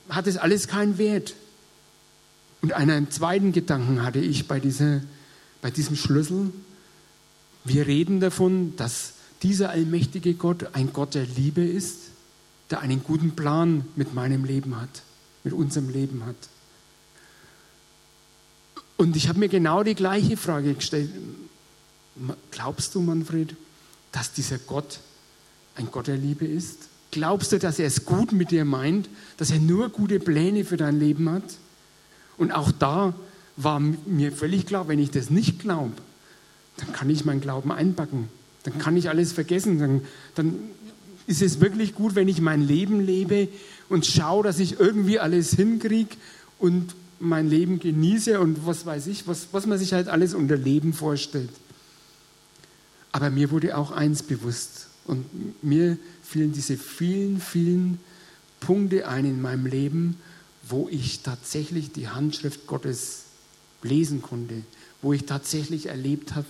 [0.08, 1.36] hat es alles keinen Wert.
[2.62, 5.02] Und einen zweiten Gedanken hatte ich bei, dieser,
[5.62, 6.52] bei diesem Schlüssel.
[7.64, 9.14] Wir reden davon, dass
[9.44, 11.98] dieser allmächtige Gott ein Gott der Liebe ist,
[12.70, 15.04] der einen guten Plan mit meinem Leben hat,
[15.44, 16.36] mit unserem Leben hat.
[19.00, 21.10] Und ich habe mir genau die gleiche Frage gestellt.
[22.52, 23.56] Glaubst du, Manfred,
[24.12, 25.00] dass dieser Gott
[25.76, 26.90] ein Gott der Liebe ist?
[27.10, 29.08] Glaubst du, dass er es gut mit dir meint,
[29.38, 31.44] dass er nur gute Pläne für dein Leben hat?
[32.38, 33.14] Und auch da
[33.56, 35.94] war mir völlig klar, wenn ich das nicht glaube,
[36.76, 38.28] dann kann ich meinen Glauben einpacken.
[38.64, 39.80] Dann kann ich alles vergessen.
[39.80, 40.02] Dann,
[40.36, 40.56] dann
[41.26, 43.48] ist es wirklich gut, wenn ich mein Leben lebe
[43.88, 46.18] und schaue, dass ich irgendwie alles hinkriege
[46.58, 50.58] und mein Leben genieße und was weiß ich, was, was man sich halt alles unter
[50.58, 51.50] Leben vorstellt.
[53.12, 55.26] Aber mir wurde auch eins bewusst und
[55.64, 58.00] mir fielen diese vielen, vielen
[58.60, 60.18] Punkte ein in meinem Leben,
[60.68, 63.24] wo ich tatsächlich die Handschrift Gottes
[63.82, 64.62] lesen konnte,
[65.02, 66.46] wo ich tatsächlich erlebt hab,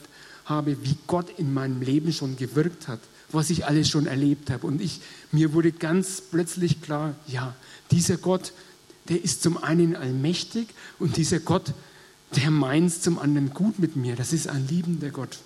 [0.45, 2.99] habe, wie Gott in meinem Leben schon gewirkt hat,
[3.31, 4.65] was ich alles schon erlebt habe.
[4.65, 4.99] Und ich,
[5.31, 7.55] mir wurde ganz plötzlich klar, ja,
[7.91, 8.51] dieser Gott,
[9.09, 10.67] der ist zum einen allmächtig
[10.99, 11.73] und dieser Gott,
[12.35, 14.15] der meint zum anderen gut mit mir.
[14.15, 15.39] Das ist ein liebender Gott.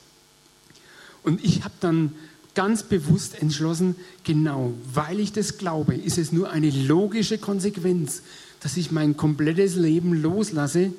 [1.23, 2.13] Und ich habe dann
[2.55, 8.21] ganz bewusst entschlossen, genau, weil ich das glaube, ist es nur eine logische Konsequenz,
[8.59, 10.93] dass ich mein komplettes Leben loslasse,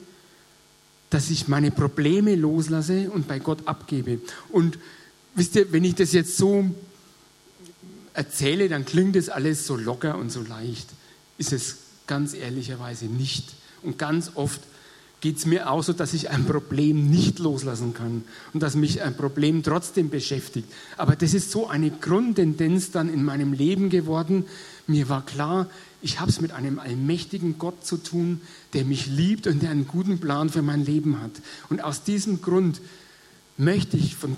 [1.11, 4.21] dass ich meine Probleme loslasse und bei Gott abgebe.
[4.51, 4.79] Und
[5.35, 6.71] wisst ihr, wenn ich das jetzt so
[8.15, 10.89] erzähle, dann klingt das alles so locker und so leicht.
[11.39, 13.53] Ist es ganz ehrlicherweise nicht.
[13.83, 14.61] Und ganz oft
[15.21, 19.01] geht es mir auch so, dass ich ein Problem nicht loslassen kann und dass mich
[19.01, 20.71] ein Problem trotzdem beschäftigt.
[20.99, 24.45] Aber das ist so eine Grundtendenz dann in meinem Leben geworden.
[24.87, 25.71] Mir war klar,
[26.03, 28.43] ich habe es mit einem allmächtigen Gott zu tun,
[28.75, 31.33] der mich liebt und der einen guten Plan für mein Leben hat.
[31.71, 32.83] Und aus diesem Grund
[33.57, 34.37] möchte ich von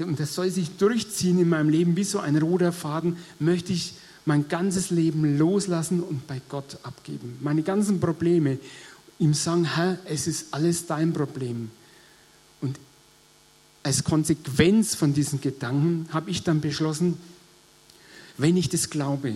[0.00, 3.92] und das soll sich durchziehen in meinem Leben wie so ein roter Faden, möchte ich
[4.24, 7.38] mein ganzes Leben loslassen und bei Gott abgeben.
[7.40, 8.58] Meine ganzen Probleme
[9.18, 11.70] ihm sagen, Herr, es ist alles dein Problem.
[12.60, 12.78] Und
[13.82, 17.18] als Konsequenz von diesen Gedanken habe ich dann beschlossen,
[18.38, 19.34] wenn ich das glaube,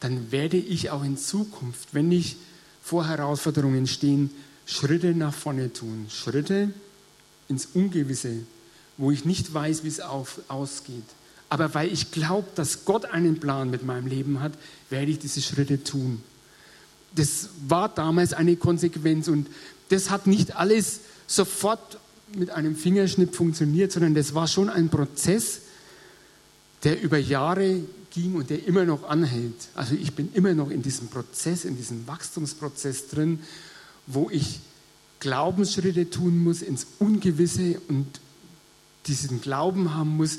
[0.00, 2.36] dann werde ich auch in Zukunft, wenn ich
[2.82, 4.28] vor Herausforderungen stehe,
[4.66, 6.06] Schritte nach vorne tun.
[6.08, 6.72] Schritte,
[7.48, 8.38] ins Ungewisse,
[8.96, 11.04] wo ich nicht weiß, wie es ausgeht.
[11.50, 14.52] Aber weil ich glaube, dass Gott einen Plan mit meinem Leben hat,
[14.88, 16.22] werde ich diese Schritte tun.
[17.16, 19.48] Das war damals eine Konsequenz und
[19.88, 21.98] das hat nicht alles sofort
[22.34, 25.62] mit einem Fingerschnipp funktioniert, sondern das war schon ein Prozess,
[26.84, 29.68] der über Jahre ging und der immer noch anhält.
[29.74, 33.40] Also ich bin immer noch in diesem Prozess, in diesem Wachstumsprozess drin,
[34.06, 34.60] wo ich
[35.18, 38.06] Glaubensschritte tun muss ins Ungewisse und
[39.06, 40.38] diesen Glauben haben muss,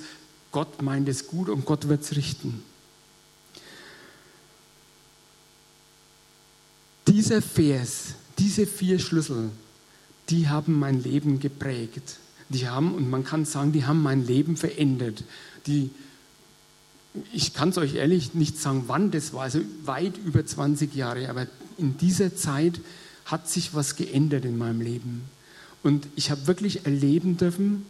[0.51, 2.63] Gott meint es gut und Gott wird es richten.
[7.07, 9.49] Dieser Vers, diese vier Schlüssel,
[10.29, 12.17] die haben mein Leben geprägt.
[12.49, 15.23] Die haben, und man kann sagen, die haben mein Leben verändert.
[15.67, 15.89] Die,
[17.33, 21.29] ich kann es euch ehrlich nicht sagen, wann das war, also weit über 20 Jahre,
[21.29, 22.79] aber in dieser Zeit
[23.25, 25.23] hat sich was geändert in meinem Leben.
[25.83, 27.85] Und ich habe wirklich erleben dürfen,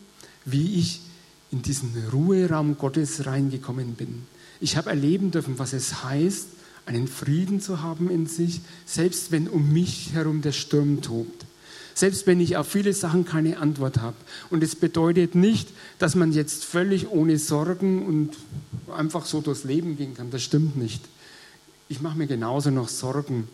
[0.45, 1.01] wie ich
[1.51, 4.23] in diesen Ruheraum Gottes reingekommen bin.
[4.59, 6.47] Ich habe erleben dürfen, was es heißt,
[6.85, 11.45] einen Frieden zu haben in sich, selbst wenn um mich herum der Sturm tobt.
[11.93, 14.15] Selbst wenn ich auf viele Sachen keine Antwort habe.
[14.49, 18.31] Und es bedeutet nicht, dass man jetzt völlig ohne Sorgen und
[18.95, 20.31] einfach so durchs Leben gehen kann.
[20.31, 21.03] Das stimmt nicht.
[21.89, 23.47] Ich mache mir genauso noch Sorgen.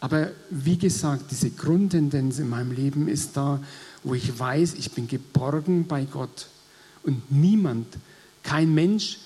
[0.00, 3.62] Aber wie gesagt, diese Grundtendenz in meinem Leben ist da,
[4.02, 6.48] wo ich weiß, ich bin geborgen bei Gott.
[7.04, 7.86] Und niemand,
[8.42, 9.18] kein Mensch,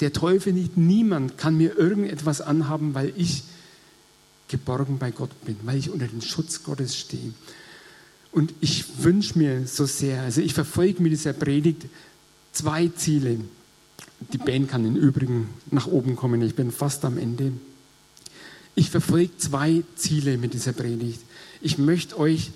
[0.00, 3.44] der Teufel nicht, niemand kann mir irgendetwas anhaben, weil ich
[4.48, 7.32] geborgen bei Gott bin, weil ich unter den Schutz Gottes stehe.
[8.32, 11.86] Und ich wünsche mir so sehr, also ich verfolge mit dieser Predigt
[12.52, 13.38] zwei Ziele.
[14.32, 17.52] Die Band kann im Übrigen nach oben kommen, ich bin fast am Ende.
[18.74, 21.20] Ich verfolge zwei Ziele mit dieser Predigt.
[21.60, 22.50] Ich möchte euch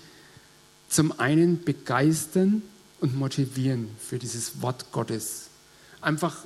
[0.89, 2.63] zum einen begeistern
[3.01, 5.49] und motivieren für dieses Wort Gottes.
[6.01, 6.37] Einfach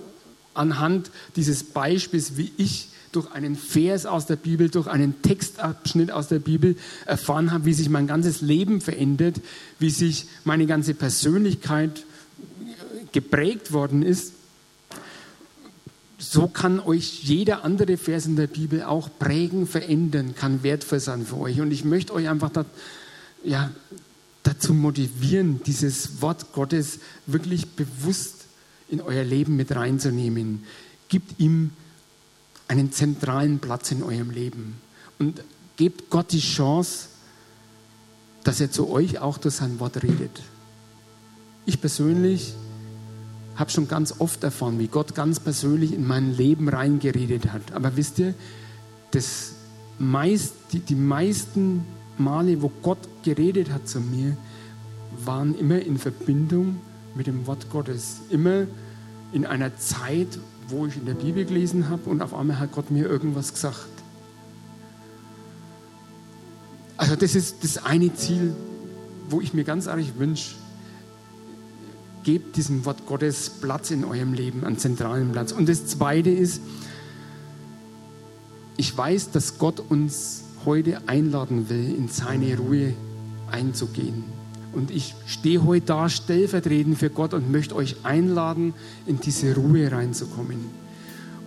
[0.54, 6.28] anhand dieses Beispiels, wie ich durch einen Vers aus der Bibel, durch einen Textabschnitt aus
[6.28, 9.40] der Bibel erfahren habe, wie sich mein ganzes Leben verändert,
[9.78, 12.04] wie sich meine ganze Persönlichkeit
[13.12, 14.34] geprägt worden ist.
[16.18, 21.24] So kann euch jeder andere Vers in der Bibel auch prägen, verändern, kann wertvoll sein
[21.24, 21.60] für euch.
[21.60, 22.64] Und ich möchte euch einfach da,
[23.42, 23.70] ja,
[24.42, 28.46] dazu motivieren, dieses Wort Gottes wirklich bewusst
[28.88, 30.64] in euer Leben mit reinzunehmen.
[31.08, 31.70] Gebt ihm
[32.68, 34.76] einen zentralen Platz in eurem Leben
[35.18, 35.42] und
[35.76, 37.08] gebt Gott die Chance,
[38.44, 40.42] dass er zu euch auch durch sein Wort redet.
[41.66, 42.54] Ich persönlich
[43.56, 47.72] habe schon ganz oft erfahren, wie Gott ganz persönlich in mein Leben reingeredet hat.
[47.72, 48.34] Aber wisst ihr,
[49.10, 49.52] das
[49.98, 51.84] meist, die, die meisten
[52.20, 54.36] Male, wo Gott geredet hat zu mir,
[55.24, 56.76] waren immer in Verbindung
[57.14, 58.20] mit dem Wort Gottes.
[58.30, 58.66] Immer
[59.32, 62.90] in einer Zeit, wo ich in der Bibel gelesen habe und auf einmal hat Gott
[62.90, 63.88] mir irgendwas gesagt.
[66.96, 68.54] Also das ist das eine Ziel,
[69.28, 70.54] wo ich mir ganz ehrlich wünsche,
[72.24, 75.52] gebt diesem Wort Gottes Platz in eurem Leben, einen zentralen Platz.
[75.52, 76.60] Und das zweite ist,
[78.76, 82.94] ich weiß, dass Gott uns heute einladen will, in seine Ruhe
[83.50, 84.24] einzugehen.
[84.72, 88.74] Und ich stehe heute da stellvertretend für Gott und möchte euch einladen,
[89.06, 90.58] in diese Ruhe reinzukommen.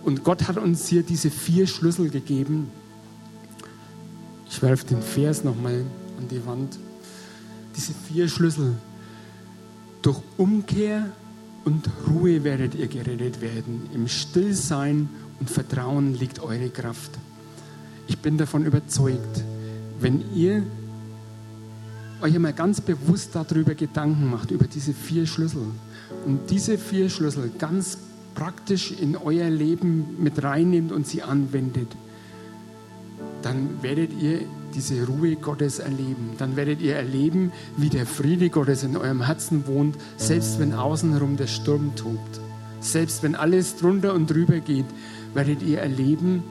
[0.04, 2.70] Und Gott hat uns hier diese vier Schlüssel gegeben.
[4.50, 5.84] Ich werfe den Vers nochmal
[6.18, 6.78] an die Wand.
[7.76, 8.74] Diese vier Schlüssel.
[10.02, 11.06] Durch Umkehr
[11.64, 13.88] und Ruhe werdet ihr gerettet werden.
[13.94, 15.08] Im Stillsein
[15.40, 17.12] und Vertrauen liegt eure Kraft.
[18.06, 19.42] Ich bin davon überzeugt,
[20.00, 20.62] wenn ihr
[22.20, 25.62] euch einmal ganz bewusst darüber Gedanken macht, über diese vier Schlüssel
[26.26, 27.98] und diese vier Schlüssel ganz
[28.34, 31.88] praktisch in euer Leben mit reinnimmt und sie anwendet,
[33.42, 34.40] dann werdet ihr
[34.74, 36.32] diese Ruhe Gottes erleben.
[36.38, 41.36] Dann werdet ihr erleben, wie der Friede Gottes in eurem Herzen wohnt, selbst wenn außenrum
[41.36, 42.40] der Sturm tobt.
[42.80, 44.86] Selbst wenn alles drunter und drüber geht,
[45.34, 46.42] werdet ihr erleben,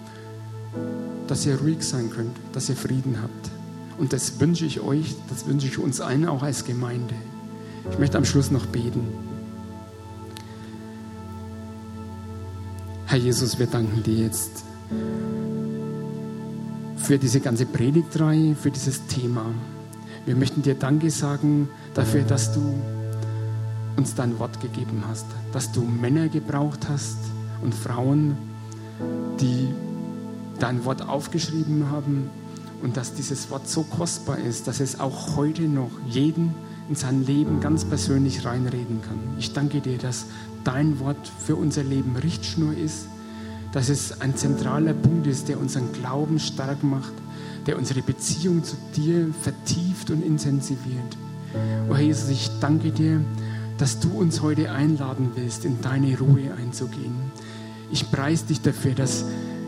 [1.28, 3.52] dass ihr ruhig sein könnt, dass ihr Frieden habt.
[3.98, 7.16] Und das wünsche ich euch, das wünsche ich uns allen auch als Gemeinde.
[7.92, 9.08] Ich möchte am Schluss noch beten.
[13.06, 14.64] Herr Jesus, wir danken dir jetzt
[16.96, 19.46] für diese ganze Predigtreihe, für dieses Thema.
[20.26, 22.62] Wir möchten dir Danke sagen dafür, dass du
[23.98, 27.18] uns dein Wort gegeben hast, dass du Männer gebraucht hast
[27.62, 28.38] und Frauen,
[29.40, 29.68] die
[30.60, 32.30] dein Wort aufgeschrieben haben
[32.82, 36.54] und dass dieses Wort so kostbar ist, dass es auch heute noch jeden
[36.90, 39.18] in sein Leben ganz persönlich reinreden kann.
[39.40, 40.26] Ich danke dir, dass
[40.64, 43.08] dein Wort für unser Leben Richtschnur ist,
[43.72, 47.14] dass es ein zentraler Punkt ist, der unseren Glauben stark macht,
[47.66, 51.18] der unsere Beziehung zu dir vertieft und intensiviert.
[51.90, 53.22] Oh Herr Jesus, ich danke dir,
[53.78, 57.16] dass du uns heute einladen willst, in deine Ruhe einzugehen.
[57.92, 59.26] Ich preise dich dafür, dass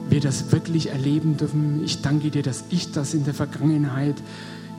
[0.10, 1.84] wir das wirklich erleben dürfen.
[1.84, 4.16] Ich danke dir, dass ich das in der Vergangenheit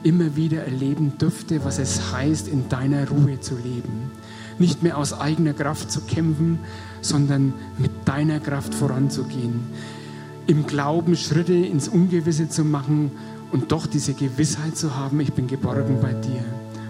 [0.03, 4.11] immer wieder erleben durfte, was es heißt, in deiner Ruhe zu leben.
[4.59, 6.59] Nicht mehr aus eigener Kraft zu kämpfen,
[7.01, 9.59] sondern mit deiner Kraft voranzugehen.
[10.47, 13.11] Im Glauben Schritte ins Ungewisse zu machen
[13.51, 16.43] und doch diese Gewissheit zu haben, ich bin geborgen bei dir.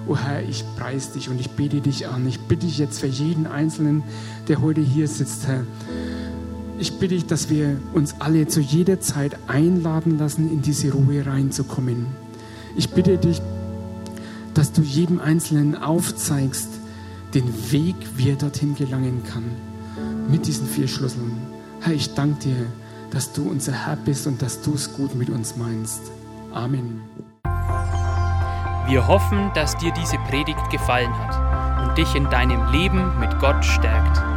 [0.07, 2.25] O oh Herr, ich preise dich und ich bete dich an.
[2.27, 4.03] Ich bitte dich jetzt für jeden Einzelnen,
[4.47, 5.65] der heute hier sitzt, Herr.
[6.79, 11.25] Ich bitte dich, dass wir uns alle zu jeder Zeit einladen lassen, in diese Ruhe
[11.25, 12.05] reinzukommen.
[12.75, 13.41] Ich bitte dich,
[14.53, 16.69] dass du jedem Einzelnen aufzeigst,
[17.33, 19.43] den Weg, wie er dorthin gelangen kann,
[20.29, 21.31] mit diesen vier Schlüsseln.
[21.81, 22.65] Herr, ich danke dir,
[23.09, 26.11] dass du unser Herr bist und dass du es gut mit uns meinst.
[26.53, 27.01] Amen.
[28.87, 33.65] Wir hoffen, dass dir diese Predigt gefallen hat und dich in deinem Leben mit Gott
[33.65, 34.36] stärkt.